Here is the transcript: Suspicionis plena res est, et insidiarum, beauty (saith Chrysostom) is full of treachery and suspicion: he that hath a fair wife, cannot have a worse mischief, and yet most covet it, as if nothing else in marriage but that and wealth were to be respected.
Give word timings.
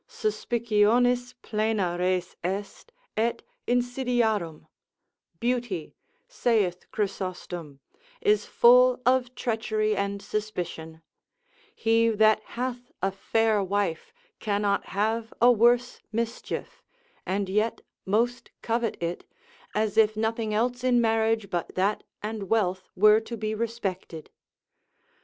Suspicionis 0.09 1.35
plena 1.43 1.95
res 1.99 2.35
est, 2.43 2.91
et 3.15 3.43
insidiarum, 3.67 4.65
beauty 5.39 5.93
(saith 6.27 6.89
Chrysostom) 6.91 7.81
is 8.19 8.47
full 8.47 8.99
of 9.05 9.35
treachery 9.35 9.95
and 9.95 10.19
suspicion: 10.19 11.03
he 11.75 12.09
that 12.09 12.41
hath 12.57 12.91
a 13.03 13.11
fair 13.11 13.63
wife, 13.63 14.11
cannot 14.39 14.85
have 14.87 15.35
a 15.39 15.51
worse 15.51 15.99
mischief, 16.11 16.81
and 17.23 17.47
yet 17.47 17.81
most 18.03 18.49
covet 18.63 18.97
it, 19.03 19.23
as 19.75 19.97
if 19.97 20.17
nothing 20.17 20.51
else 20.51 20.83
in 20.83 20.99
marriage 20.99 21.47
but 21.51 21.75
that 21.75 22.01
and 22.23 22.49
wealth 22.49 22.89
were 22.95 23.19
to 23.19 23.37
be 23.37 23.53
respected. 23.53 24.31